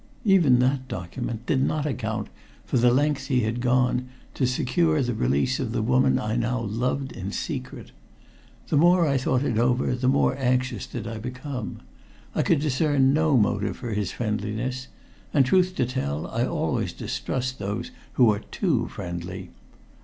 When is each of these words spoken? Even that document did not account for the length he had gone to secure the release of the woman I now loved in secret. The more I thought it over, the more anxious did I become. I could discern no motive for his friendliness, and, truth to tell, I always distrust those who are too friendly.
Even 0.25 0.57
that 0.57 0.87
document 0.87 1.45
did 1.45 1.61
not 1.61 1.85
account 1.85 2.27
for 2.65 2.79
the 2.79 2.91
length 2.91 3.27
he 3.27 3.41
had 3.41 3.61
gone 3.61 4.09
to 4.33 4.47
secure 4.47 4.99
the 5.03 5.13
release 5.13 5.59
of 5.59 5.73
the 5.73 5.83
woman 5.83 6.17
I 6.17 6.35
now 6.35 6.59
loved 6.61 7.11
in 7.11 7.31
secret. 7.31 7.91
The 8.69 8.77
more 8.77 9.07
I 9.07 9.17
thought 9.19 9.43
it 9.43 9.59
over, 9.59 9.93
the 9.93 10.07
more 10.07 10.35
anxious 10.39 10.87
did 10.87 11.05
I 11.05 11.19
become. 11.19 11.81
I 12.33 12.41
could 12.41 12.61
discern 12.61 13.13
no 13.13 13.37
motive 13.37 13.77
for 13.77 13.91
his 13.93 14.11
friendliness, 14.11 14.87
and, 15.35 15.45
truth 15.45 15.75
to 15.75 15.85
tell, 15.85 16.25
I 16.25 16.47
always 16.47 16.93
distrust 16.93 17.59
those 17.59 17.91
who 18.13 18.27
are 18.31 18.39
too 18.39 18.87
friendly. 18.87 19.51